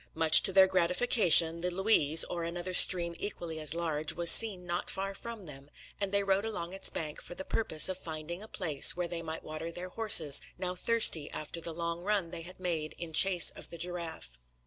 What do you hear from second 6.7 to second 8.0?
its bank for the purpose of